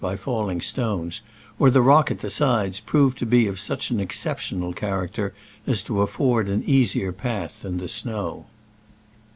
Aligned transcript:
93 0.03 0.17
falling 0.23 0.61
stones, 0.61 1.21
or 1.59 1.69
the 1.69 1.79
rock 1.83 2.09
at 2.09 2.21
the 2.21 2.29
sides 2.31 2.79
proved 2.79 3.19
to 3.19 3.25
be 3.27 3.45
of 3.45 3.59
such 3.59 3.91
an 3.91 3.99
exceptional 3.99 4.73
character 4.73 5.31
as 5.67 5.83
to 5.83 6.01
afford 6.01 6.49
an 6.49 6.63
easier 6.63 7.11
path 7.11 7.61
than 7.61 7.77
the 7.77 7.87
snow. 7.87 8.47